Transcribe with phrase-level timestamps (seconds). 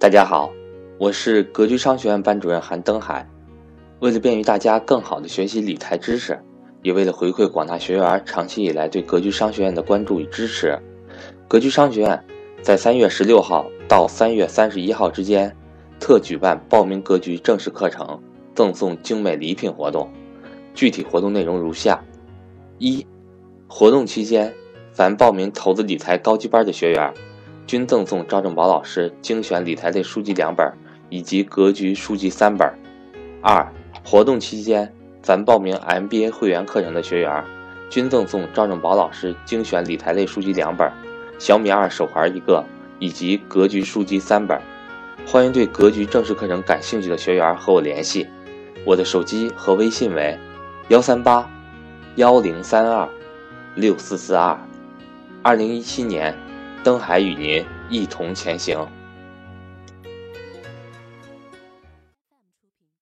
[0.00, 0.52] 大家好，
[0.96, 3.28] 我是格局商学院班主任韩登海。
[3.98, 6.38] 为了便于大家更好的学习理财知识，
[6.82, 10.78] 也为了回馈广大学员长期以来对格局商学院的关注与支持，
[11.48, 12.24] 格局商学院
[12.62, 15.52] 在三月十六号到三月三十一号之间，
[15.98, 18.22] 特举办报名格局正式课程
[18.54, 20.08] 赠送精美礼品活动。
[20.74, 22.00] 具体活动内容如下：
[22.78, 23.04] 一、
[23.66, 24.54] 活动期间，
[24.92, 27.12] 凡报名投资理财高级班的学员。
[27.68, 30.72] 均赠送赵正宝老师精选理财类书籍两本，
[31.10, 32.66] 以及格局书籍三本。
[33.42, 33.70] 二、
[34.02, 34.90] 活动期间，
[35.22, 37.44] 凡报名 MBA 会员课程的学员，
[37.90, 40.90] 均赠送赵正宝老师精选理财类书籍两本，
[41.38, 42.64] 小米二手环一个，
[42.98, 44.58] 以及格局书籍三本。
[45.26, 48.26] 欢迎对格局正式课程感兴趣的学员和我联系，
[48.86, 50.38] 我的手机和微信为
[50.88, 51.46] 幺三八
[52.16, 53.06] 幺零三二
[53.74, 54.58] 六四四二。
[55.42, 56.34] 二零一七年。
[56.82, 58.97] 登海与您一同前行。